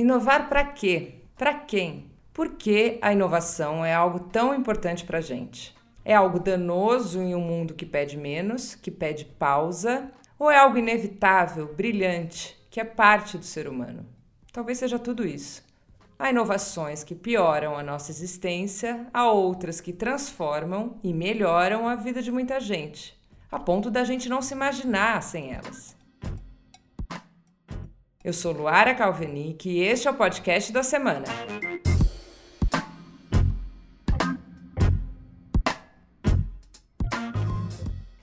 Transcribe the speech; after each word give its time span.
Inovar 0.00 0.48
para 0.48 0.64
quê? 0.64 1.16
Para 1.36 1.52
quem? 1.52 2.10
Por 2.32 2.54
que 2.54 2.98
a 3.02 3.12
inovação 3.12 3.84
é 3.84 3.92
algo 3.92 4.18
tão 4.18 4.54
importante 4.54 5.04
para 5.04 5.18
a 5.18 5.20
gente? 5.20 5.76
É 6.02 6.14
algo 6.14 6.40
danoso 6.40 7.20
em 7.20 7.34
um 7.34 7.40
mundo 7.42 7.74
que 7.74 7.84
pede 7.84 8.16
menos, 8.16 8.74
que 8.74 8.90
pede 8.90 9.26
pausa? 9.26 10.10
Ou 10.38 10.50
é 10.50 10.56
algo 10.56 10.78
inevitável, 10.78 11.74
brilhante, 11.74 12.56
que 12.70 12.80
é 12.80 12.84
parte 12.84 13.36
do 13.36 13.44
ser 13.44 13.68
humano? 13.68 14.06
Talvez 14.50 14.78
seja 14.78 14.98
tudo 14.98 15.26
isso. 15.26 15.62
Há 16.18 16.30
inovações 16.30 17.04
que 17.04 17.14
pioram 17.14 17.76
a 17.76 17.82
nossa 17.82 18.10
existência, 18.10 19.06
há 19.12 19.30
outras 19.30 19.82
que 19.82 19.92
transformam 19.92 20.98
e 21.04 21.12
melhoram 21.12 21.86
a 21.86 21.94
vida 21.94 22.22
de 22.22 22.32
muita 22.32 22.58
gente, 22.58 23.14
a 23.52 23.58
ponto 23.58 23.90
da 23.90 24.02
gente 24.02 24.30
não 24.30 24.40
se 24.40 24.54
imaginar 24.54 25.22
sem 25.22 25.52
elas. 25.52 25.94
Eu 28.22 28.34
sou 28.34 28.52
Luara 28.52 28.94
Calvenic 28.94 29.66
e 29.66 29.80
este 29.80 30.06
é 30.06 30.10
o 30.10 30.14
podcast 30.14 30.70
da 30.74 30.82
semana. 30.82 31.24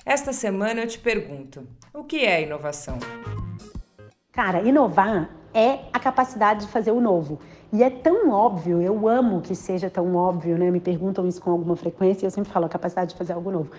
Esta 0.05 0.31
semana 0.31 0.81
eu 0.81 0.87
te 0.87 0.99
pergunto: 0.99 1.67
o 1.91 2.03
que 2.03 2.17
é 2.17 2.43
inovação? 2.43 2.99
Cara, 4.31 4.61
inovar 4.61 5.31
é 5.51 5.79
a 5.91 5.99
capacidade 5.99 6.67
de 6.67 6.71
fazer 6.71 6.91
o 6.91 7.01
novo. 7.01 7.39
E 7.73 7.81
é 7.81 7.89
tão 7.89 8.29
óbvio, 8.29 8.79
eu 8.79 9.07
amo 9.07 9.41
que 9.41 9.55
seja 9.55 9.89
tão 9.89 10.15
óbvio, 10.15 10.59
né? 10.59 10.69
Me 10.69 10.79
perguntam 10.79 11.27
isso 11.27 11.41
com 11.41 11.49
alguma 11.49 11.75
frequência 11.75 12.23
e 12.23 12.27
eu 12.27 12.31
sempre 12.31 12.51
falo 12.51 12.67
a 12.67 12.69
capacidade 12.69 13.13
de 13.13 13.17
fazer 13.17 13.33
algo 13.33 13.49
novo. 13.49 13.71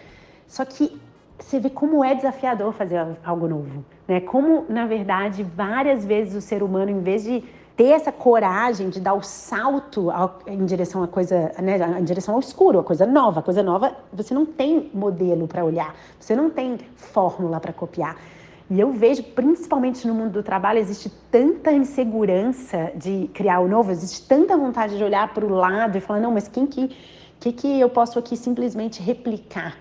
Só 0.48 0.64
que 0.64 1.00
você 1.38 1.60
vê 1.60 1.70
como 1.70 2.04
é 2.04 2.14
desafiador 2.14 2.72
fazer 2.72 3.04
algo 3.24 3.48
novo, 3.48 3.84
né? 4.06 4.20
Como, 4.20 4.64
na 4.68 4.86
verdade, 4.86 5.42
várias 5.42 6.04
vezes 6.04 6.34
o 6.34 6.40
ser 6.40 6.62
humano, 6.62 6.90
em 6.90 7.00
vez 7.00 7.24
de 7.24 7.44
ter 7.76 7.90
essa 7.90 8.10
coragem 8.10 8.88
de 8.90 9.00
dar 9.00 9.14
o 9.14 9.22
salto 9.22 10.10
ao, 10.10 10.40
em 10.48 10.64
direção 10.66 11.00
à 11.04 11.06
coisa, 11.06 11.52
né, 11.62 11.78
em 12.00 12.02
direção 12.02 12.34
ao 12.34 12.40
escuro, 12.40 12.80
a 12.80 12.82
coisa 12.82 13.06
nova, 13.06 13.38
a 13.38 13.42
coisa 13.42 13.62
nova, 13.62 13.96
você 14.12 14.34
não 14.34 14.44
tem 14.44 14.90
modelo 14.92 15.46
para 15.46 15.64
olhar, 15.64 15.94
você 16.18 16.34
não 16.34 16.50
tem 16.50 16.76
fórmula 16.96 17.60
para 17.60 17.72
copiar. 17.72 18.16
E 18.68 18.80
eu 18.80 18.90
vejo, 18.90 19.22
principalmente 19.22 20.08
no 20.08 20.12
mundo 20.12 20.32
do 20.32 20.42
trabalho, 20.42 20.80
existe 20.80 21.08
tanta 21.30 21.72
insegurança 21.72 22.90
de 22.96 23.30
criar 23.32 23.60
o 23.60 23.68
novo, 23.68 23.92
existe 23.92 24.26
tanta 24.26 24.56
vontade 24.56 24.98
de 24.98 25.04
olhar 25.04 25.32
para 25.32 25.46
o 25.46 25.48
lado 25.48 25.96
e 25.96 26.00
falar, 26.00 26.18
não, 26.18 26.32
mas 26.32 26.48
quem 26.48 26.66
que, 26.66 26.88
que, 27.38 27.52
que 27.52 27.80
eu 27.80 27.88
posso 27.88 28.18
aqui 28.18 28.36
simplesmente 28.36 29.00
replicar? 29.00 29.76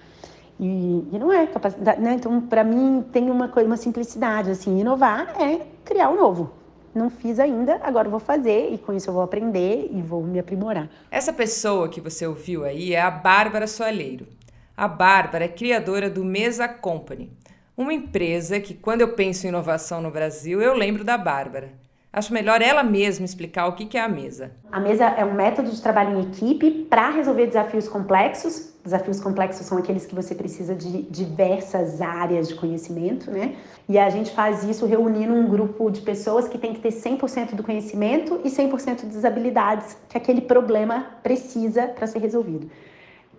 E, 0.60 1.08
e 1.12 1.20
não 1.20 1.32
é 1.32 1.46
capacidade, 1.48 2.02
né? 2.02 2.14
Então, 2.14 2.42
para 2.42 2.64
mim, 2.64 3.06
tem 3.12 3.30
uma, 3.30 3.48
coisa, 3.48 3.68
uma 3.68 3.78
simplicidade, 3.78 4.52
assim, 4.52 4.80
inovar 4.80 5.36
é 5.42 5.62
criar 5.86 6.10
o 6.10 6.16
novo 6.16 6.52
não 6.98 7.10
fiz 7.10 7.40
ainda, 7.40 7.80
agora 7.84 8.10
vou 8.10 8.20
fazer 8.20 8.74
e 8.74 8.78
com 8.78 8.92
isso 8.92 9.10
eu 9.10 9.14
vou 9.14 9.22
aprender 9.22 9.90
e 9.92 10.02
vou 10.02 10.24
me 10.24 10.40
aprimorar. 10.40 10.90
Essa 11.12 11.32
pessoa 11.32 11.88
que 11.88 12.02
você 12.02 12.26
ouviu 12.26 12.66
aí 12.66 12.94
é 12.94 13.02
a 13.02 13.12
Bárbara 13.12 13.68
Soalheiro. 13.68 14.28
A 14.76 14.88
Bárbara 14.88 15.46
é 15.46 15.48
criadora 15.48 16.10
do 16.10 16.26
Mesa 16.26 16.68
Company, 16.68 17.32
uma 17.76 17.94
empresa 17.94 18.60
que, 18.60 18.74
quando 18.74 19.02
eu 19.02 19.14
penso 19.14 19.46
em 19.46 19.50
inovação 19.50 20.02
no 20.02 20.12
Brasil, 20.12 20.62
eu 20.62 20.74
lembro 20.74 21.04
da 21.04 21.18
Bárbara. 21.18 21.72
Acho 22.18 22.34
melhor 22.34 22.64
ela 22.64 22.82
mesma 22.82 23.26
explicar 23.26 23.68
o 23.68 23.74
que 23.74 23.96
é 23.96 24.02
a 24.02 24.08
mesa. 24.08 24.50
A 24.72 24.80
mesa 24.80 25.06
é 25.06 25.24
um 25.24 25.36
método 25.36 25.70
de 25.70 25.80
trabalho 25.80 26.18
em 26.18 26.24
equipe 26.24 26.88
para 26.90 27.12
resolver 27.12 27.46
desafios 27.46 27.88
complexos. 27.88 28.74
Desafios 28.84 29.20
complexos 29.20 29.68
são 29.68 29.78
aqueles 29.78 30.08
que 30.08 30.16
você 30.16 30.34
precisa 30.34 30.74
de 30.74 31.04
diversas 31.04 32.02
áreas 32.02 32.48
de 32.48 32.56
conhecimento, 32.56 33.30
né? 33.30 33.54
E 33.88 34.00
a 34.00 34.10
gente 34.10 34.32
faz 34.32 34.64
isso 34.64 34.88
reunindo 34.88 35.32
um 35.32 35.48
grupo 35.48 35.92
de 35.92 36.02
pessoas 36.02 36.48
que 36.48 36.58
tem 36.58 36.74
que 36.74 36.80
ter 36.80 36.90
100% 36.90 37.54
do 37.54 37.62
conhecimento 37.62 38.42
e 38.44 38.50
100% 38.50 39.06
das 39.14 39.24
habilidades 39.24 39.96
que 40.10 40.18
aquele 40.18 40.42
problema 40.42 41.06
precisa 41.22 41.84
para 41.86 42.08
ser 42.08 42.18
resolvido. 42.18 42.68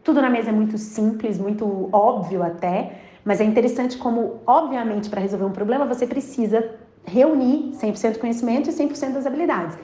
Tudo 0.05 0.23
na 0.23 0.31
mesa 0.31 0.51
é 0.51 0.53
muito 0.53 0.79
simples, 0.79 1.37
muito 1.37 1.89
óbvio 1.91 2.45
até, 2.45 2.93
mas 3.25 3.41
é 3.41 3.45
interessante 3.45 3.99
como, 3.99 4.41
obviamente, 4.47 5.11
para 5.11 5.21
resolver 5.21 5.47
um 5.47 5.51
problema 5.51 5.85
você 5.85 6.07
precisa 6.07 6.87
reunir 7.05 7.73
100% 7.73 8.15
do 8.15 8.19
conhecimento 8.19 8.71
e 8.71 8.73
100% 8.73 9.13
das 9.13 9.27
habilidades. 9.27 9.79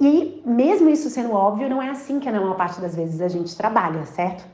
E 0.00 0.42
mesmo 0.46 0.88
isso 0.88 1.10
sendo 1.10 1.32
óbvio, 1.32 1.68
não 1.68 1.82
é 1.82 1.90
assim 1.90 2.18
que 2.18 2.30
na 2.30 2.40
maior 2.40 2.56
parte 2.56 2.80
das 2.80 2.96
vezes 2.96 3.20
a 3.20 3.28
gente 3.28 3.54
trabalha, 3.56 4.04
certo? 4.06 4.44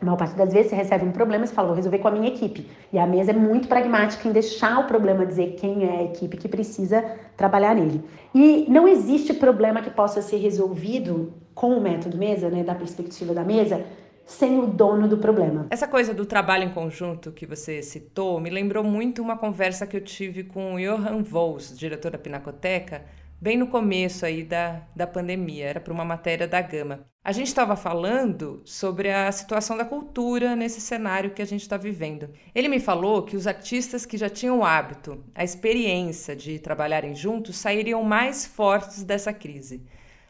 A 0.00 0.04
maior 0.04 0.18
parte 0.18 0.34
das 0.34 0.52
vezes 0.52 0.70
você 0.70 0.76
recebe 0.76 1.04
um 1.04 1.12
problema 1.12 1.44
e 1.44 1.48
fala, 1.48 1.68
vou 1.68 1.76
resolver 1.76 1.98
com 1.98 2.08
a 2.08 2.10
minha 2.10 2.28
equipe. 2.28 2.68
E 2.92 2.98
a 2.98 3.06
mesa 3.06 3.30
é 3.30 3.34
muito 3.34 3.66
pragmática 3.66 4.28
em 4.28 4.32
deixar 4.32 4.80
o 4.80 4.84
problema 4.84 5.24
dizer 5.24 5.56
quem 5.58 5.84
é 5.84 6.00
a 6.00 6.02
equipe 6.04 6.36
que 6.36 6.48
precisa 6.48 7.02
trabalhar 7.36 7.74
nele. 7.74 8.04
E 8.34 8.66
não 8.68 8.86
existe 8.86 9.32
problema 9.32 9.80
que 9.80 9.88
possa 9.88 10.20
ser 10.20 10.36
resolvido 10.36 11.32
com 11.54 11.78
o 11.78 11.80
método 11.80 12.18
mesa, 12.18 12.50
né, 12.50 12.62
da 12.62 12.74
perspectiva 12.74 13.32
da 13.32 13.44
mesa, 13.44 13.82
sem 14.26 14.58
o 14.58 14.66
dono 14.66 15.06
do 15.08 15.18
problema. 15.18 15.66
Essa 15.70 15.86
coisa 15.86 16.14
do 16.14 16.24
trabalho 16.24 16.64
em 16.64 16.72
conjunto 16.72 17.32
que 17.32 17.46
você 17.46 17.82
citou 17.82 18.40
me 18.40 18.50
lembrou 18.50 18.82
muito 18.82 19.22
uma 19.22 19.36
conversa 19.36 19.86
que 19.86 19.96
eu 19.96 20.00
tive 20.00 20.44
com 20.44 20.74
o 20.74 20.78
Johan 20.78 21.22
Vols, 21.22 21.76
diretor 21.76 22.10
da 22.10 22.18
Pinacoteca, 22.18 23.04
bem 23.40 23.56
no 23.58 23.66
começo 23.66 24.24
aí 24.24 24.42
da, 24.42 24.82
da 24.96 25.06
pandemia, 25.06 25.66
era 25.66 25.80
para 25.80 25.92
uma 25.92 26.04
matéria 26.04 26.48
da 26.48 26.60
Gama. 26.62 27.00
A 27.22 27.32
gente 27.32 27.46
estava 27.46 27.74
falando 27.74 28.60
sobre 28.66 29.10
a 29.10 29.32
situação 29.32 29.78
da 29.78 29.84
cultura 29.84 30.54
nesse 30.54 30.80
cenário 30.80 31.30
que 31.30 31.40
a 31.40 31.46
gente 31.46 31.62
está 31.62 31.76
vivendo. 31.76 32.28
Ele 32.54 32.68
me 32.68 32.78
falou 32.78 33.22
que 33.22 33.34
os 33.34 33.46
artistas 33.46 34.04
que 34.04 34.18
já 34.18 34.28
tinham 34.28 34.58
o 34.58 34.64
hábito, 34.64 35.24
a 35.34 35.42
experiência 35.42 36.36
de 36.36 36.58
trabalharem 36.58 37.14
juntos, 37.14 37.56
sairiam 37.56 38.02
mais 38.02 38.46
fortes 38.46 39.02
dessa 39.04 39.32
crise. 39.32 39.82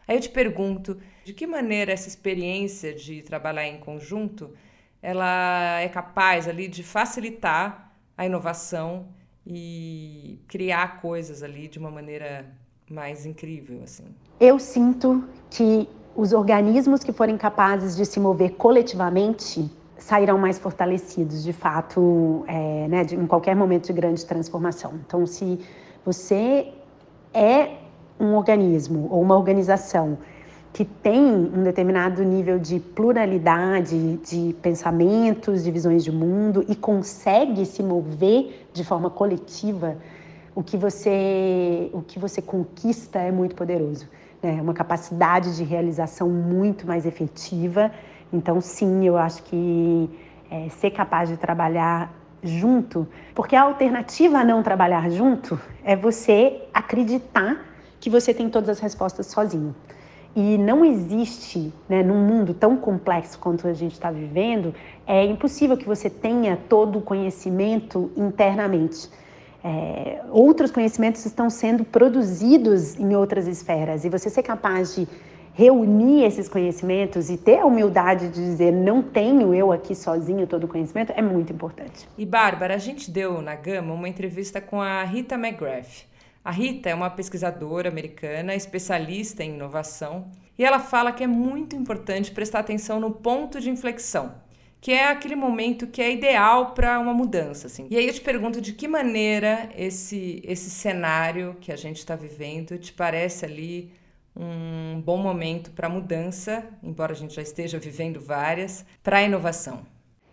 Aí 0.07 0.17
eu 0.17 0.21
te 0.21 0.29
pergunto, 0.29 0.97
de 1.23 1.33
que 1.33 1.47
maneira 1.47 1.91
essa 1.91 2.07
experiência 2.07 2.93
de 2.93 3.21
trabalhar 3.21 3.67
em 3.67 3.79
conjunto, 3.79 4.51
ela 5.01 5.79
é 5.81 5.89
capaz 5.89 6.47
ali 6.47 6.67
de 6.67 6.83
facilitar 6.83 7.91
a 8.17 8.25
inovação 8.25 9.07
e 9.45 10.39
criar 10.47 11.01
coisas 11.01 11.43
ali 11.43 11.67
de 11.67 11.77
uma 11.77 11.91
maneira 11.91 12.45
mais 12.89 13.25
incrível 13.25 13.81
assim. 13.83 14.05
Eu 14.39 14.59
sinto 14.59 15.27
que 15.49 15.87
os 16.15 16.33
organismos 16.33 17.03
que 17.03 17.11
forem 17.11 17.37
capazes 17.37 17.95
de 17.95 18.05
se 18.05 18.19
mover 18.19 18.51
coletivamente 18.51 19.69
sairão 19.97 20.37
mais 20.37 20.59
fortalecidos, 20.59 21.43
de 21.43 21.53
fato, 21.53 22.43
é, 22.47 22.87
né, 22.87 23.03
de, 23.03 23.15
em 23.15 23.25
qualquer 23.25 23.55
momento 23.55 23.87
de 23.87 23.93
grande 23.93 24.25
transformação. 24.25 24.99
Então, 25.05 25.25
se 25.25 25.59
você 26.03 26.73
é 27.33 27.77
um 28.19 28.35
organismo 28.35 29.07
ou 29.11 29.21
uma 29.21 29.35
organização 29.35 30.17
que 30.75 30.83
tem 30.83 31.23
um 31.23 31.63
determinado 31.63 32.21
nível 32.21 32.59
de 32.59 32.81
pluralidade 32.81 34.17
de 34.17 34.53
pensamentos, 34.61 35.63
de 35.63 35.71
visões 35.71 36.03
de 36.03 36.11
mundo 36.11 36.65
e 36.67 36.75
consegue 36.75 37.65
se 37.65 37.81
mover 37.81 38.67
de 38.73 38.83
forma 38.83 39.09
coletiva, 39.09 39.95
o 40.53 40.61
que 40.61 40.75
você, 40.75 41.89
o 41.93 42.01
que 42.01 42.19
você 42.19 42.41
conquista 42.41 43.19
é 43.19 43.31
muito 43.31 43.55
poderoso. 43.55 44.05
Né? 44.43 44.57
É 44.59 44.61
uma 44.61 44.73
capacidade 44.73 45.55
de 45.55 45.63
realização 45.63 46.29
muito 46.29 46.85
mais 46.85 47.05
efetiva. 47.05 47.89
Então, 48.33 48.59
sim, 48.59 49.05
eu 49.07 49.15
acho 49.15 49.43
que 49.43 50.09
é, 50.51 50.67
ser 50.67 50.91
capaz 50.91 51.29
de 51.29 51.37
trabalhar 51.37 52.13
junto, 52.43 53.07
porque 53.33 53.55
a 53.55 53.61
alternativa 53.61 54.39
a 54.39 54.43
não 54.43 54.61
trabalhar 54.61 55.09
junto 55.09 55.57
é 55.85 55.95
você 55.95 56.63
acreditar 56.73 57.74
que 58.05 58.09
você 58.11 58.35
tem 58.35 58.51
todas 58.51 58.69
as 58.69 58.79
respostas 58.79 59.25
sozinho. 59.25 59.75
E 60.35 60.59
não 60.59 60.85
existe, 60.85 61.73
né, 61.89 62.03
num 62.03 62.23
mundo 62.23 62.53
tão 62.53 62.77
complexo 62.77 63.39
quanto 63.39 63.67
a 63.67 63.73
gente 63.73 63.93
está 63.93 64.11
vivendo, 64.11 64.75
é 65.07 65.25
impossível 65.25 65.75
que 65.75 65.87
você 65.87 66.07
tenha 66.07 66.55
todo 66.69 66.99
o 66.99 67.01
conhecimento 67.01 68.11
internamente. 68.15 69.09
É, 69.63 70.21
outros 70.29 70.69
conhecimentos 70.69 71.25
estão 71.25 71.49
sendo 71.49 71.83
produzidos 71.83 72.95
em 72.95 73.15
outras 73.15 73.47
esferas 73.47 74.05
e 74.05 74.09
você 74.09 74.29
ser 74.29 74.43
capaz 74.43 74.93
de 74.93 75.07
reunir 75.55 76.25
esses 76.25 76.47
conhecimentos 76.47 77.31
e 77.31 77.37
ter 77.37 77.57
a 77.57 77.65
humildade 77.65 78.27
de 78.27 78.35
dizer 78.35 78.71
não 78.71 79.01
tenho 79.01 79.51
eu 79.51 79.71
aqui 79.71 79.95
sozinho 79.95 80.45
todo 80.45 80.65
o 80.65 80.67
conhecimento 80.67 81.11
é 81.15 81.23
muito 81.23 81.51
importante. 81.51 82.07
E 82.15 82.23
Bárbara, 82.23 82.75
a 82.75 82.77
gente 82.77 83.09
deu 83.09 83.41
na 83.41 83.55
Gama 83.55 83.95
uma 83.95 84.07
entrevista 84.07 84.61
com 84.61 84.79
a 84.79 85.03
Rita 85.03 85.33
McGrath. 85.33 86.05
A 86.45 86.51
Rita 86.51 86.91
é 86.91 86.93
uma 86.93 87.09
pesquisadora 87.09 87.89
americana, 87.89 88.53
especialista 88.53 89.43
em 89.43 89.55
inovação, 89.55 90.29
e 90.55 90.63
ela 90.63 90.77
fala 90.77 91.11
que 91.11 91.23
é 91.23 91.27
muito 91.27 91.75
importante 91.75 92.29
prestar 92.29 92.59
atenção 92.59 92.99
no 92.99 93.09
ponto 93.09 93.59
de 93.59 93.71
inflexão, 93.71 94.35
que 94.79 94.91
é 94.91 95.07
aquele 95.07 95.35
momento 95.35 95.87
que 95.87 96.03
é 96.03 96.11
ideal 96.11 96.75
para 96.75 96.99
uma 96.99 97.15
mudança. 97.15 97.65
Assim. 97.65 97.87
E 97.89 97.97
aí 97.97 98.05
eu 98.05 98.13
te 98.13 98.21
pergunto 98.21 98.61
de 98.61 98.73
que 98.73 98.87
maneira 98.87 99.71
esse, 99.75 100.39
esse 100.45 100.69
cenário 100.69 101.57
que 101.59 101.71
a 101.71 101.75
gente 101.75 101.97
está 101.97 102.15
vivendo 102.15 102.77
te 102.77 102.93
parece 102.93 103.43
ali 103.43 103.91
um 104.35 105.01
bom 105.01 105.17
momento 105.17 105.71
para 105.71 105.89
mudança, 105.89 106.63
embora 106.83 107.13
a 107.13 107.15
gente 107.15 107.33
já 107.33 107.41
esteja 107.41 107.79
vivendo 107.79 108.19
várias, 108.19 108.85
para 109.01 109.17
a 109.17 109.23
inovação. 109.23 109.79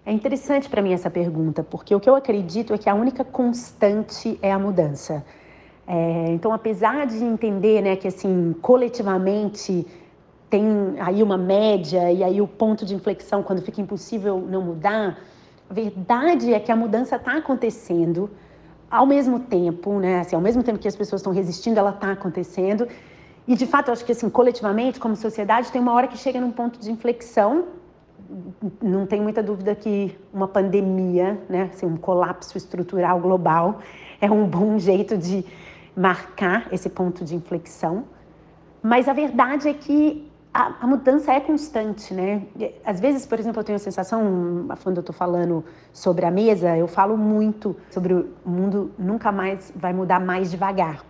É 0.05 0.12
interessante 0.12 0.69
para 0.69 0.82
mim 0.82 0.93
essa 0.93 1.09
pergunta, 1.09 1.62
porque 1.62 1.94
o 1.94 2.00
que 2.00 2.11
eu 2.11 2.14
acredito 2.14 2.75
é 2.75 2.76
que 2.76 2.91
a 2.91 2.94
única 2.94 3.25
constante 3.25 4.38
é 4.43 4.53
a 4.53 4.59
mudança. 4.59 5.25
É, 5.87 6.26
então, 6.31 6.52
apesar 6.52 7.06
de 7.06 7.23
entender 7.25 7.82
né, 7.82 7.96
que 7.96 8.06
assim 8.06 8.55
coletivamente 8.62 9.87
tem 10.49 10.96
aí 11.00 11.23
uma 11.23 11.38
média 11.38 12.12
e 12.12 12.23
aí 12.23 12.40
o 12.40 12.46
ponto 12.46 12.84
de 12.84 12.94
inflexão 12.94 13.43
quando 13.43 13.62
fica 13.62 13.81
impossível 13.81 14.38
não 14.38 14.62
mudar, 14.62 15.19
a 15.69 15.75
verdade 15.75 16.52
é 16.52 16.61
que 16.61 16.70
a 16.70 16.76
mudança 16.76 17.17
está 17.17 17.37
acontecendo 17.38 18.31
ao 18.90 19.06
mesmo 19.06 19.40
tempo, 19.40 19.99
né? 19.99 20.20
Assim, 20.20 20.37
ao 20.37 20.43
mesmo 20.43 20.62
tempo 20.62 20.79
que 20.79 20.87
as 20.87 20.94
pessoas 20.94 21.20
estão 21.23 21.32
resistindo, 21.32 21.79
ela 21.79 21.90
está 21.90 22.12
acontecendo. 22.12 22.87
E 23.49 23.56
de 23.56 23.67
fato, 23.67 23.88
eu 23.88 23.93
acho 23.93 24.05
que 24.05 24.12
assim, 24.12 24.28
coletivamente, 24.28 25.00
como 25.00 25.17
sociedade, 25.17 25.73
tem 25.73 25.81
uma 25.81 25.94
hora 25.94 26.06
que 26.06 26.19
chega 26.19 26.38
num 26.38 26.52
ponto 26.52 26.78
de 26.78 26.93
inflexão. 26.93 27.64
Não 28.82 29.06
tem 29.06 29.20
muita 29.20 29.43
dúvida 29.43 29.75
que 29.75 30.17
uma 30.32 30.46
pandemia, 30.46 31.40
né, 31.49 31.70
assim, 31.73 31.87
um 31.87 31.96
colapso 31.96 32.56
estrutural 32.58 33.19
global, 33.19 33.78
é 34.20 34.31
um 34.31 34.46
bom 34.46 34.78
jeito 34.78 35.17
de 35.17 35.44
marcar 35.96 36.68
esse 36.72 36.88
ponto 36.88 37.24
de 37.24 37.34
inflexão. 37.34 38.04
Mas 38.82 39.08
a 39.08 39.12
verdade 39.12 39.68
é 39.68 39.74
que 39.74 40.30
a, 40.52 40.74
a, 40.80 40.86
mudança 40.86 41.32
é 41.32 41.40
constante, 41.40 42.12
né? 42.12 42.42
Às 42.84 43.00
vezes, 43.00 43.24
por 43.24 43.38
exemplo, 43.38 43.60
eu 43.60 43.64
tenho 43.64 43.76
a 43.76 43.78
sensação, 43.78 44.66
quando 44.82 44.96
eu 44.96 45.00
estou 45.00 45.14
falando 45.14 45.64
sobre 45.92 46.26
a 46.26 46.30
mesa, 46.30 46.76
eu 46.76 46.86
falo 46.86 47.16
muito 47.16 47.76
sobre 47.90 48.12
o 48.12 48.28
mundo 48.44 48.92
nunca 48.98 49.32
mais 49.32 49.72
vai 49.74 49.92
mudar 49.92 50.20
mais 50.20 50.50
devagar. 50.50 51.04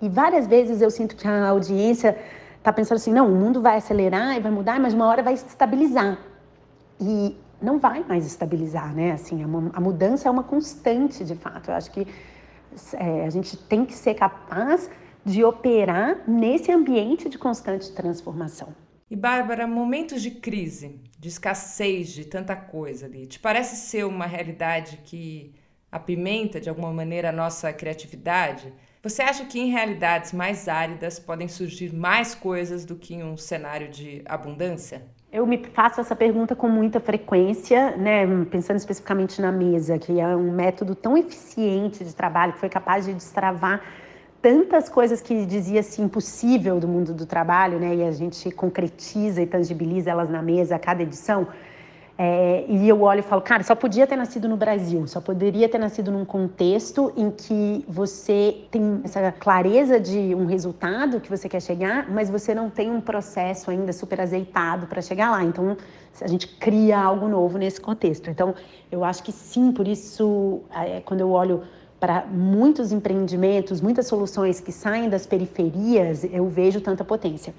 E 0.00 0.08
várias 0.08 0.46
vezes 0.46 0.82
eu 0.82 0.90
sinto 0.90 1.16
que 1.16 1.26
a 1.26 1.48
audiência 1.48 2.18
está 2.58 2.72
pensando 2.72 2.96
assim, 2.96 3.12
não, 3.12 3.28
o 3.28 3.34
mundo 3.34 3.62
vai 3.62 3.76
acelerar 3.76 4.36
e 4.36 4.40
vai 4.40 4.52
mudar, 4.52 4.78
mas 4.78 4.92
uma 4.92 5.06
hora 5.06 5.22
vai 5.22 5.36
se 5.36 5.46
estabilizar. 5.46 6.18
E 7.00 7.36
não 7.62 7.78
vai 7.78 8.04
mais 8.06 8.26
estabilizar, 8.26 8.92
né? 8.94 9.12
Assim, 9.12 9.42
a, 9.42 9.46
a 9.76 9.80
mudança 9.80 10.28
é 10.28 10.30
uma 10.30 10.42
constante, 10.42 11.24
de 11.24 11.34
fato. 11.34 11.70
Eu 11.70 11.74
acho 11.76 11.90
que 11.90 12.06
é, 12.94 13.24
a 13.26 13.30
gente 13.30 13.56
tem 13.56 13.84
que 13.84 13.94
ser 13.94 14.14
capaz 14.14 14.90
de 15.24 15.44
operar 15.44 16.28
nesse 16.28 16.70
ambiente 16.72 17.28
de 17.28 17.38
constante 17.38 17.92
transformação. 17.92 18.74
E 19.10 19.16
Bárbara, 19.16 19.66
momentos 19.66 20.22
de 20.22 20.30
crise, 20.30 21.00
de 21.18 21.28
escassez 21.28 22.08
de 22.08 22.24
tanta 22.24 22.56
coisa 22.56 23.06
ali, 23.06 23.26
te 23.26 23.38
parece 23.38 23.76
ser 23.76 24.04
uma 24.04 24.26
realidade 24.26 24.98
que 25.04 25.54
apimenta 25.90 26.58
de 26.58 26.70
alguma 26.70 26.90
maneira 26.92 27.28
a 27.28 27.32
nossa 27.32 27.70
criatividade? 27.72 28.72
Você 29.02 29.20
acha 29.20 29.44
que 29.44 29.60
em 29.60 29.70
realidades 29.70 30.32
mais 30.32 30.66
áridas 30.66 31.18
podem 31.18 31.48
surgir 31.48 31.92
mais 31.92 32.34
coisas 32.34 32.86
do 32.86 32.96
que 32.96 33.14
em 33.14 33.22
um 33.22 33.36
cenário 33.36 33.90
de 33.90 34.22
abundância? 34.24 35.02
Eu 35.32 35.46
me 35.46 35.56
faço 35.56 35.98
essa 35.98 36.14
pergunta 36.14 36.54
com 36.54 36.68
muita 36.68 37.00
frequência, 37.00 37.96
né? 37.96 38.26
pensando 38.50 38.76
especificamente 38.76 39.40
na 39.40 39.50
mesa, 39.50 39.98
que 39.98 40.20
é 40.20 40.36
um 40.36 40.52
método 40.52 40.94
tão 40.94 41.16
eficiente 41.16 42.04
de 42.04 42.14
trabalho 42.14 42.52
que 42.52 42.58
foi 42.58 42.68
capaz 42.68 43.06
de 43.06 43.14
destravar 43.14 43.80
tantas 44.42 44.90
coisas 44.90 45.22
que 45.22 45.46
dizia-se 45.46 46.02
impossível 46.02 46.78
do 46.78 46.86
mundo 46.86 47.14
do 47.14 47.24
trabalho, 47.24 47.78
né? 47.78 47.94
E 47.94 48.02
a 48.02 48.12
gente 48.12 48.50
concretiza 48.50 49.40
e 49.40 49.46
tangibiliza 49.46 50.10
elas 50.10 50.28
na 50.28 50.42
mesa 50.42 50.76
a 50.76 50.78
cada 50.78 51.02
edição. 51.02 51.48
É, 52.18 52.66
e 52.68 52.88
eu 52.88 53.02
olho 53.02 53.20
e 53.20 53.22
falo, 53.22 53.40
cara, 53.40 53.62
só 53.62 53.74
podia 53.74 54.06
ter 54.06 54.16
nascido 54.16 54.46
no 54.46 54.56
Brasil, 54.56 55.06
só 55.06 55.20
poderia 55.20 55.66
ter 55.68 55.78
nascido 55.78 56.12
num 56.12 56.24
contexto 56.24 57.10
em 57.16 57.30
que 57.30 57.84
você 57.88 58.64
tem 58.70 59.00
essa 59.02 59.32
clareza 59.32 59.98
de 59.98 60.34
um 60.34 60.44
resultado 60.44 61.20
que 61.20 61.30
você 61.30 61.48
quer 61.48 61.60
chegar, 61.60 62.10
mas 62.10 62.28
você 62.28 62.54
não 62.54 62.68
tem 62.68 62.90
um 62.90 63.00
processo 63.00 63.70
ainda 63.70 63.92
super 63.92 64.20
azeitado 64.20 64.86
para 64.86 65.00
chegar 65.00 65.30
lá. 65.30 65.42
Então, 65.42 65.76
a 66.20 66.28
gente 66.28 66.46
cria 66.46 66.98
algo 66.98 67.26
novo 67.28 67.56
nesse 67.56 67.80
contexto. 67.80 68.28
Então, 68.28 68.54
eu 68.90 69.02
acho 69.04 69.22
que 69.22 69.32
sim, 69.32 69.72
por 69.72 69.88
isso, 69.88 70.60
é, 70.74 71.00
quando 71.00 71.22
eu 71.22 71.30
olho 71.30 71.62
para 71.98 72.26
muitos 72.26 72.92
empreendimentos, 72.92 73.80
muitas 73.80 74.06
soluções 74.06 74.60
que 74.60 74.70
saem 74.70 75.08
das 75.08 75.24
periferias, 75.24 76.24
eu 76.24 76.46
vejo 76.46 76.80
tanta 76.80 77.04
potência. 77.04 77.54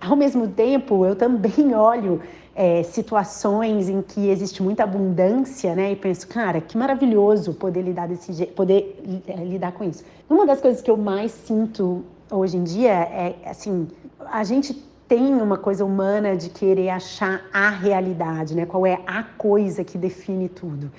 Ao 0.00 0.16
mesmo 0.16 0.48
tempo, 0.48 1.04
eu 1.04 1.14
também 1.14 1.74
olho 1.76 2.22
é, 2.54 2.82
situações 2.82 3.88
em 3.88 4.02
que 4.02 4.28
existe 4.28 4.62
muita 4.62 4.84
abundância, 4.84 5.74
né? 5.74 5.92
E 5.92 5.96
penso, 5.96 6.26
cara, 6.26 6.60
que 6.60 6.76
maravilhoso 6.76 7.54
poder 7.54 7.82
lidar 7.82 8.08
desse 8.08 8.32
jeito, 8.32 8.52
poder 8.54 9.22
é, 9.26 9.36
lidar 9.44 9.72
com 9.72 9.84
isso. 9.84 10.04
Uma 10.28 10.46
das 10.46 10.60
coisas 10.60 10.82
que 10.82 10.90
eu 10.90 10.96
mais 10.96 11.32
sinto 11.32 12.04
hoje 12.30 12.56
em 12.56 12.64
dia 12.64 12.92
é 12.92 13.34
assim, 13.46 13.88
a 14.30 14.44
gente 14.44 14.74
tem 15.08 15.34
uma 15.42 15.58
coisa 15.58 15.84
humana 15.84 16.36
de 16.36 16.50
querer 16.50 16.90
achar 16.90 17.42
a 17.52 17.68
realidade, 17.68 18.54
né? 18.54 18.64
Qual 18.64 18.86
é 18.86 19.00
a 19.06 19.24
coisa 19.24 19.82
que 19.82 19.98
define 19.98 20.48
tudo. 20.48 20.90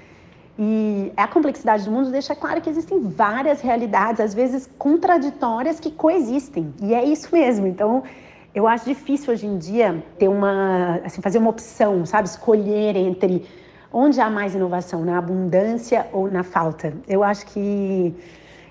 E 0.59 1.11
a 1.15 1.27
complexidade 1.27 1.85
do 1.85 1.91
mundo 1.91 2.11
deixa 2.11 2.35
claro 2.35 2.59
que 2.61 2.69
existem 2.69 2.99
várias 2.99 3.61
realidades, 3.61 4.19
às 4.19 4.33
vezes 4.33 4.69
contraditórias, 4.77 5.79
que 5.79 5.89
coexistem. 5.89 6.73
E 6.81 6.93
é 6.93 7.03
isso 7.05 7.29
mesmo. 7.31 7.65
Então, 7.65 8.03
eu 8.53 8.67
acho 8.67 8.85
difícil 8.85 9.33
hoje 9.33 9.45
em 9.45 9.57
dia 9.57 10.03
ter 10.19 10.27
uma, 10.27 10.99
assim, 11.03 11.21
fazer 11.21 11.37
uma 11.37 11.49
opção, 11.49 12.05
sabe? 12.05 12.27
Escolher 12.27 12.95
entre 12.95 13.45
onde 13.91 14.19
há 14.19 14.29
mais 14.29 14.55
inovação, 14.55 15.03
na 15.03 15.17
abundância 15.17 16.07
ou 16.11 16.29
na 16.29 16.43
falta. 16.43 16.93
Eu 17.07 17.23
acho 17.23 17.45
que 17.47 18.13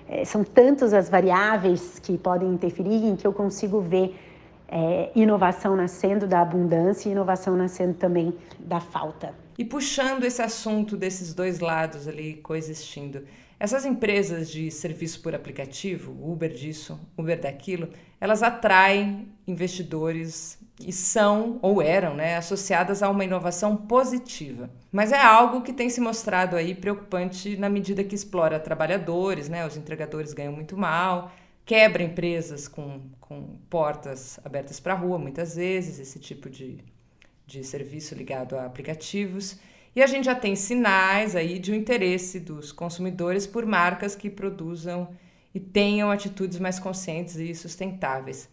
é, 0.07 0.25
são 0.25 0.43
tantas 0.43 0.93
as 0.93 1.09
variáveis 1.09 1.99
que 1.99 2.17
podem 2.17 2.49
interferir 2.49 3.05
em 3.05 3.15
que 3.15 3.25
eu 3.25 3.33
consigo 3.33 3.79
ver 3.81 4.15
é, 4.67 5.11
inovação 5.15 5.75
nascendo 5.75 6.25
da 6.25 6.41
abundância 6.41 7.09
e 7.09 7.11
inovação 7.11 7.55
nascendo 7.55 7.93
também 7.95 8.33
da 8.59 8.79
falta. 8.79 9.33
E 9.57 9.65
puxando 9.65 10.23
esse 10.23 10.41
assunto 10.41 10.95
desses 10.95 11.33
dois 11.33 11.59
lados 11.59 12.07
ali 12.07 12.35
coexistindo, 12.35 13.23
essas 13.61 13.85
empresas 13.85 14.49
de 14.49 14.71
serviço 14.71 15.21
por 15.21 15.35
aplicativo, 15.35 16.17
Uber 16.19 16.51
disso, 16.51 16.99
Uber 17.15 17.39
daquilo, 17.39 17.89
elas 18.19 18.41
atraem 18.41 19.27
investidores 19.45 20.57
e 20.79 20.91
são 20.91 21.59
ou 21.61 21.79
eram 21.79 22.15
né, 22.15 22.37
associadas 22.37 23.03
a 23.03 23.09
uma 23.11 23.23
inovação 23.23 23.77
positiva. 23.77 24.67
Mas 24.91 25.11
é 25.11 25.21
algo 25.21 25.61
que 25.61 25.71
tem 25.71 25.91
se 25.91 26.01
mostrado 26.01 26.55
aí 26.55 26.73
preocupante 26.73 27.55
na 27.55 27.69
medida 27.69 28.03
que 28.03 28.15
explora 28.15 28.59
trabalhadores, 28.59 29.47
né, 29.47 29.63
os 29.63 29.77
entregadores 29.77 30.33
ganham 30.33 30.53
muito 30.53 30.75
mal, 30.75 31.31
quebra 31.63 32.01
empresas 32.01 32.67
com, 32.67 33.01
com 33.19 33.59
portas 33.69 34.39
abertas 34.43 34.79
para 34.79 34.93
a 34.93 34.97
rua, 34.97 35.19
muitas 35.19 35.55
vezes, 35.55 35.99
esse 35.99 36.17
tipo 36.17 36.49
de, 36.49 36.79
de 37.45 37.63
serviço 37.63 38.15
ligado 38.15 38.57
a 38.57 38.65
aplicativos. 38.65 39.59
E 39.93 40.01
a 40.01 40.07
gente 40.07 40.25
já 40.25 40.35
tem 40.35 40.55
sinais 40.55 41.35
aí 41.35 41.59
de 41.59 41.71
um 41.71 41.75
interesse 41.75 42.39
dos 42.39 42.71
consumidores 42.71 43.45
por 43.45 43.65
marcas 43.65 44.15
que 44.15 44.29
produzam 44.29 45.09
e 45.53 45.59
tenham 45.59 46.09
atitudes 46.09 46.59
mais 46.59 46.79
conscientes 46.79 47.35
e 47.35 47.53
sustentáveis. 47.53 48.47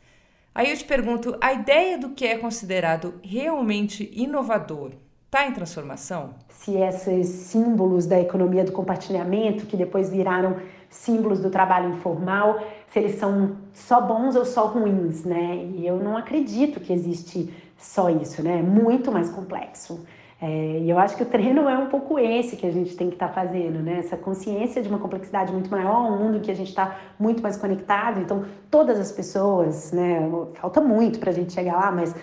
Aí 0.52 0.70
eu 0.70 0.76
te 0.76 0.84
pergunto, 0.84 1.36
a 1.40 1.52
ideia 1.52 1.96
do 1.96 2.10
que 2.10 2.26
é 2.26 2.36
considerado 2.36 3.14
realmente 3.22 4.10
inovador 4.12 4.90
está 5.26 5.46
em 5.46 5.52
transformação? 5.52 6.34
Se 6.48 6.74
esses 6.74 7.28
símbolos 7.28 8.06
da 8.06 8.18
economia 8.18 8.64
do 8.64 8.72
compartilhamento, 8.72 9.66
que 9.66 9.76
depois 9.76 10.10
viraram 10.10 10.56
símbolos 10.90 11.38
do 11.38 11.50
trabalho 11.50 11.94
informal, 11.94 12.60
se 12.88 12.98
eles 12.98 13.16
são 13.16 13.58
só 13.72 14.00
bons 14.00 14.34
ou 14.34 14.44
só 14.44 14.66
ruins, 14.66 15.24
né? 15.24 15.64
E 15.76 15.86
eu 15.86 15.98
não 15.98 16.16
acredito 16.16 16.80
que 16.80 16.92
existe 16.92 17.54
só 17.76 18.10
isso, 18.10 18.42
né? 18.42 18.58
É 18.58 18.62
muito 18.62 19.12
mais 19.12 19.30
complexo. 19.30 20.04
É, 20.40 20.78
e 20.78 20.88
eu 20.88 20.98
acho 20.98 21.16
que 21.16 21.24
o 21.24 21.26
treino 21.26 21.68
é 21.68 21.76
um 21.76 21.88
pouco 21.88 22.16
esse 22.16 22.56
que 22.56 22.64
a 22.64 22.70
gente 22.70 22.96
tem 22.96 23.08
que 23.08 23.16
estar 23.16 23.28
tá 23.28 23.34
fazendo, 23.34 23.80
né? 23.80 23.98
Essa 23.98 24.16
consciência 24.16 24.80
de 24.80 24.88
uma 24.88 24.98
complexidade 25.00 25.52
muito 25.52 25.68
maior, 25.68 26.12
um 26.12 26.16
mundo 26.16 26.40
que 26.40 26.50
a 26.50 26.54
gente 26.54 26.68
está 26.68 26.96
muito 27.18 27.42
mais 27.42 27.56
conectado. 27.56 28.20
Então, 28.20 28.44
todas 28.70 29.00
as 29.00 29.10
pessoas, 29.10 29.90
né? 29.90 30.20
Falta 30.54 30.80
muito 30.80 31.18
para 31.18 31.30
a 31.30 31.34
gente 31.34 31.52
chegar 31.52 31.76
lá, 31.76 31.90
mas 31.90 32.14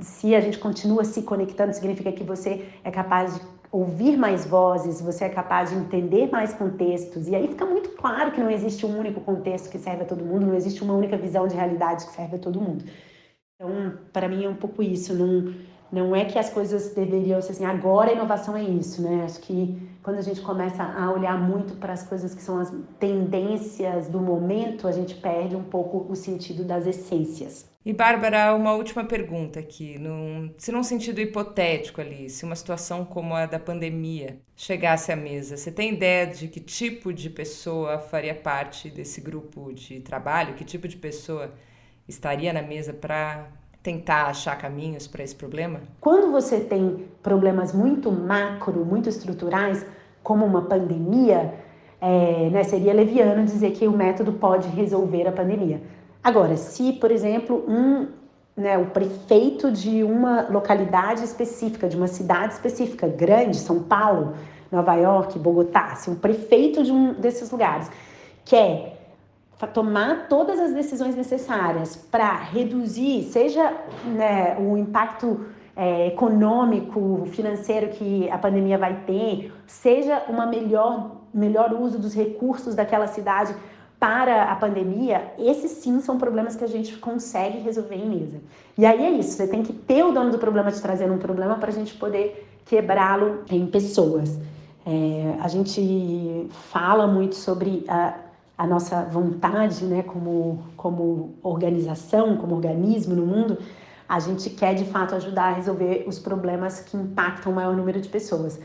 se 0.00 0.34
a 0.34 0.40
gente 0.40 0.58
continua 0.58 1.04
se 1.04 1.22
conectando, 1.22 1.72
significa 1.72 2.12
que 2.12 2.22
você 2.22 2.68
é 2.84 2.90
capaz 2.90 3.34
de 3.34 3.40
ouvir 3.70 4.18
mais 4.18 4.44
vozes, 4.44 5.00
você 5.00 5.24
é 5.24 5.28
capaz 5.30 5.70
de 5.70 5.76
entender 5.76 6.30
mais 6.30 6.52
contextos. 6.52 7.26
E 7.28 7.34
aí 7.34 7.48
fica 7.48 7.64
muito 7.64 7.88
claro 7.90 8.30
que 8.30 8.40
não 8.40 8.50
existe 8.50 8.84
um 8.84 8.98
único 8.98 9.22
contexto 9.22 9.70
que 9.70 9.78
serve 9.78 10.02
a 10.02 10.04
todo 10.04 10.22
mundo, 10.22 10.46
não 10.46 10.54
existe 10.54 10.82
uma 10.82 10.92
única 10.92 11.16
visão 11.16 11.48
de 11.48 11.54
realidade 11.54 12.04
que 12.04 12.12
serve 12.12 12.36
a 12.36 12.38
todo 12.38 12.60
mundo. 12.60 12.84
Então, 13.54 13.94
para 14.12 14.28
mim 14.28 14.44
é 14.44 14.48
um 14.48 14.56
pouco 14.56 14.82
isso, 14.82 15.14
não 15.14 15.54
não 15.92 16.16
é 16.16 16.24
que 16.24 16.38
as 16.38 16.48
coisas 16.48 16.94
deveriam 16.94 17.42
ser 17.42 17.52
assim, 17.52 17.66
agora 17.66 18.10
a 18.10 18.14
inovação 18.14 18.56
é 18.56 18.62
isso, 18.62 19.02
né? 19.02 19.24
Acho 19.26 19.40
que 19.40 19.78
quando 20.02 20.16
a 20.16 20.22
gente 20.22 20.40
começa 20.40 20.82
a 20.82 21.12
olhar 21.12 21.38
muito 21.38 21.76
para 21.76 21.92
as 21.92 22.02
coisas 22.02 22.34
que 22.34 22.42
são 22.42 22.58
as 22.58 22.72
tendências 22.98 24.08
do 24.08 24.18
momento, 24.18 24.88
a 24.88 24.92
gente 24.92 25.14
perde 25.14 25.54
um 25.54 25.62
pouco 25.62 26.10
o 26.10 26.16
sentido 26.16 26.64
das 26.64 26.86
essências. 26.86 27.70
E 27.84 27.92
Bárbara, 27.92 28.54
uma 28.54 28.72
última 28.72 29.04
pergunta 29.04 29.60
aqui, 29.60 29.98
num, 29.98 30.54
se 30.56 30.72
num 30.72 30.82
sentido 30.82 31.20
hipotético 31.20 32.00
ali, 32.00 32.30
se 32.30 32.44
uma 32.44 32.56
situação 32.56 33.04
como 33.04 33.34
a 33.34 33.44
da 33.44 33.58
pandemia 33.58 34.40
chegasse 34.56 35.12
à 35.12 35.16
mesa, 35.16 35.56
você 35.56 35.70
tem 35.70 35.92
ideia 35.92 36.26
de 36.26 36.48
que 36.48 36.60
tipo 36.60 37.12
de 37.12 37.28
pessoa 37.28 37.98
faria 37.98 38.34
parte 38.34 38.88
desse 38.88 39.20
grupo 39.20 39.72
de 39.72 40.00
trabalho? 40.00 40.54
Que 40.54 40.64
tipo 40.64 40.88
de 40.88 40.96
pessoa 40.96 41.52
estaria 42.08 42.52
na 42.52 42.62
mesa 42.62 42.92
para 42.92 43.48
tentar 43.82 44.26
achar 44.26 44.56
caminhos 44.56 45.06
para 45.06 45.24
esse 45.24 45.34
problema? 45.34 45.80
Quando 46.00 46.30
você 46.30 46.60
tem 46.60 47.04
problemas 47.22 47.72
muito 47.72 48.12
macro, 48.12 48.84
muito 48.84 49.08
estruturais, 49.08 49.84
como 50.22 50.46
uma 50.46 50.62
pandemia, 50.62 51.54
é, 52.00 52.48
né, 52.50 52.62
seria 52.62 52.92
leviano 52.92 53.44
dizer 53.44 53.72
que 53.72 53.86
o 53.86 53.92
método 53.92 54.32
pode 54.34 54.68
resolver 54.68 55.26
a 55.26 55.32
pandemia. 55.32 55.82
Agora, 56.22 56.56
se, 56.56 56.92
por 56.92 57.10
exemplo, 57.10 57.64
um, 57.68 58.06
né, 58.56 58.78
o 58.78 58.86
prefeito 58.86 59.72
de 59.72 60.04
uma 60.04 60.48
localidade 60.48 61.24
específica, 61.24 61.88
de 61.88 61.96
uma 61.96 62.06
cidade 62.06 62.52
específica, 62.54 63.08
grande, 63.08 63.56
São 63.56 63.82
Paulo, 63.82 64.34
Nova 64.70 64.94
York, 64.94 65.38
Bogotá, 65.38 65.96
se 65.96 66.08
um 66.08 66.14
prefeito 66.14 66.84
de 66.84 66.92
um 66.92 67.14
desses 67.14 67.50
lugares 67.50 67.90
quer 68.44 69.01
tomar 69.66 70.28
todas 70.28 70.58
as 70.58 70.72
decisões 70.72 71.14
necessárias 71.14 71.96
para 71.96 72.34
reduzir, 72.34 73.24
seja 73.24 73.72
né, 74.04 74.56
o 74.58 74.76
impacto 74.76 75.46
é, 75.76 76.08
econômico, 76.08 77.26
financeiro 77.26 77.88
que 77.88 78.28
a 78.30 78.38
pandemia 78.38 78.76
vai 78.76 79.00
ter, 79.06 79.52
seja 79.66 80.22
uma 80.28 80.46
melhor, 80.46 81.12
melhor 81.32 81.72
uso 81.72 81.98
dos 81.98 82.14
recursos 82.14 82.74
daquela 82.74 83.06
cidade 83.06 83.54
para 83.98 84.50
a 84.50 84.56
pandemia, 84.56 85.32
esses 85.38 85.70
sim 85.70 86.00
são 86.00 86.18
problemas 86.18 86.56
que 86.56 86.64
a 86.64 86.68
gente 86.68 86.96
consegue 86.96 87.60
resolver 87.60 87.94
em 87.94 88.08
mesa. 88.08 88.40
E 88.76 88.84
aí 88.84 89.04
é 89.04 89.10
isso, 89.10 89.36
você 89.36 89.46
tem 89.46 89.62
que 89.62 89.72
ter 89.72 90.04
o 90.04 90.10
dono 90.10 90.30
do 90.30 90.38
problema 90.38 90.72
te 90.72 90.82
trazendo 90.82 91.14
um 91.14 91.18
problema 91.18 91.54
para 91.54 91.68
a 91.68 91.72
gente 91.72 91.94
poder 91.94 92.48
quebrá-lo 92.64 93.44
em 93.48 93.64
pessoas. 93.66 94.38
É, 94.84 95.36
a 95.40 95.46
gente 95.46 96.48
fala 96.50 97.06
muito 97.06 97.36
sobre 97.36 97.84
a, 97.86 98.14
a 98.62 98.66
nossa 98.66 99.02
vontade, 99.06 99.84
né, 99.84 100.04
como, 100.04 100.62
como 100.76 101.34
organização, 101.42 102.36
como 102.36 102.54
organismo 102.54 103.12
no 103.12 103.26
mundo, 103.26 103.58
a 104.08 104.20
gente 104.20 104.50
quer 104.50 104.72
de 104.76 104.84
fato 104.84 105.16
ajudar 105.16 105.48
a 105.48 105.52
resolver 105.54 106.04
os 106.06 106.20
problemas 106.20 106.78
que 106.78 106.96
impactam 106.96 107.50
o 107.50 107.54
maior 107.56 107.74
número 107.74 108.00
de 108.00 108.08
pessoas. 108.08 108.60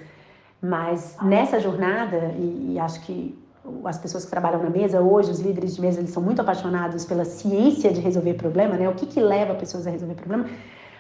Mas 0.62 1.18
nessa 1.24 1.60
jornada, 1.60 2.32
e, 2.38 2.74
e 2.74 2.80
acho 2.80 3.02
que 3.06 3.36
as 3.84 3.98
pessoas 3.98 4.24
que 4.24 4.30
trabalham 4.30 4.62
na 4.62 4.70
mesa 4.70 5.02
hoje, 5.02 5.32
os 5.32 5.40
líderes 5.40 5.74
de 5.76 5.82
mesa, 5.82 6.00
eles 6.00 6.12
são 6.12 6.22
muito 6.22 6.42
apaixonados 6.42 7.04
pela 7.04 7.26
ciência 7.26 7.92
de 7.92 8.00
resolver 8.00 8.36
problema, 8.36 8.76
né? 8.76 8.88
O 8.88 8.94
que, 8.94 9.08
que 9.08 9.20
leva 9.20 9.56
pessoas 9.56 9.88
a 9.88 9.90
resolver 9.90 10.14
problema? 10.14 10.46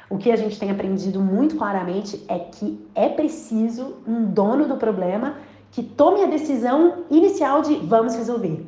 O 0.09 0.17
que 0.17 0.31
a 0.31 0.35
gente 0.35 0.57
tem 0.57 0.71
aprendido 0.71 1.19
muito 1.19 1.55
claramente 1.55 2.25
é 2.27 2.39
que 2.39 2.83
é 2.95 3.09
preciso 3.09 3.97
um 4.07 4.23
dono 4.25 4.67
do 4.67 4.75
problema 4.75 5.35
que 5.71 5.83
tome 5.83 6.23
a 6.23 6.25
decisão 6.25 7.03
inicial 7.11 7.61
de 7.61 7.75
vamos 7.75 8.15
resolver. 8.15 8.65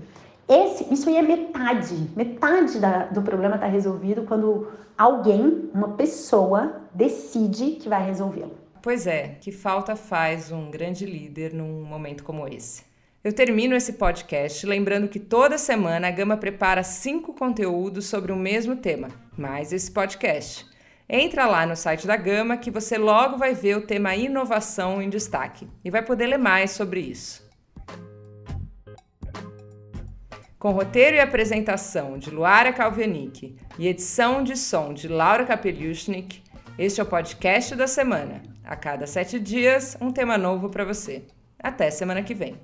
Esse, 0.49 0.91
isso 0.91 1.07
aí 1.07 1.17
é 1.17 1.21
metade, 1.21 1.93
metade 2.15 2.79
da, 2.79 3.05
do 3.05 3.21
problema 3.21 3.53
está 3.53 3.67
resolvido 3.67 4.23
quando 4.23 4.67
alguém, 4.97 5.69
uma 5.73 5.89
pessoa, 5.89 6.81
decide 6.91 7.73
que 7.75 7.87
vai 7.87 8.03
resolvê-lo. 8.03 8.57
Pois 8.81 9.05
é, 9.05 9.37
que 9.39 9.51
falta 9.51 9.95
faz 9.95 10.51
um 10.51 10.71
grande 10.71 11.05
líder 11.05 11.53
num 11.53 11.83
momento 11.83 12.23
como 12.23 12.47
esse. 12.47 12.83
Eu 13.23 13.31
termino 13.31 13.75
esse 13.75 13.93
podcast 13.93 14.65
lembrando 14.65 15.07
que 15.07 15.19
toda 15.19 15.57
semana 15.57 16.07
a 16.07 16.11
Gama 16.11 16.35
prepara 16.35 16.81
cinco 16.81 17.33
conteúdos 17.33 18.07
sobre 18.07 18.31
o 18.31 18.35
mesmo 18.35 18.75
tema, 18.75 19.09
mais 19.37 19.71
esse 19.71 19.91
podcast. 19.91 20.65
Entra 21.07 21.45
lá 21.45 21.65
no 21.65 21.75
site 21.75 22.07
da 22.07 22.15
Gama 22.15 22.57
que 22.57 22.71
você 22.71 22.97
logo 22.97 23.37
vai 23.37 23.53
ver 23.53 23.77
o 23.77 23.85
tema 23.85 24.15
inovação 24.15 24.99
em 24.99 25.09
destaque 25.09 25.67
e 25.85 25.91
vai 25.91 26.01
poder 26.01 26.25
ler 26.25 26.39
mais 26.39 26.71
sobre 26.71 27.01
isso. 27.01 27.48
Com 30.59 30.71
roteiro 30.73 31.15
e 31.15 31.21
apresentação 31.21 32.17
de 32.17 32.29
Luara 32.29 32.73
Kalvenik 32.73 33.55
e 33.77 33.87
edição 33.87 34.43
de 34.43 34.57
som 34.57 34.93
de 34.93 35.07
Laura 35.07 35.45
Kapeliushnik, 35.45 36.43
este 36.77 36.99
é 36.99 37.03
o 37.03 37.05
podcast 37.05 37.73
da 37.77 37.87
semana. 37.87 38.43
A 38.65 38.75
cada 38.75 39.07
sete 39.07 39.39
dias, 39.39 39.95
um 40.01 40.11
tema 40.11 40.37
novo 40.37 40.67
para 40.69 40.83
você. 40.83 41.23
Até 41.57 41.89
semana 41.89 42.23
que 42.23 42.33
vem. 42.33 42.57